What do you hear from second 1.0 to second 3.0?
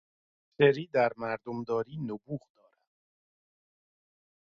مردمداری نبوغ دارد.